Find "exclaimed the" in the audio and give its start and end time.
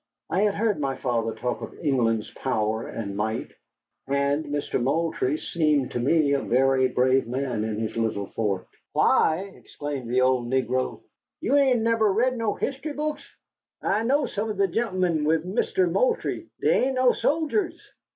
9.55-10.21